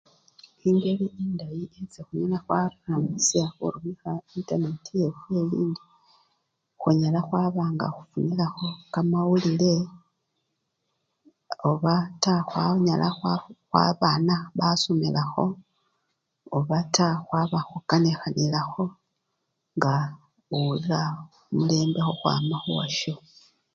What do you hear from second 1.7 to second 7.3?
esii khunyala khwarambisha khurumikha enternati yefwe elindi khunyala